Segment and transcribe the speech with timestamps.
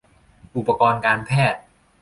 [0.57, 1.61] อุปกรณ์การแพทย์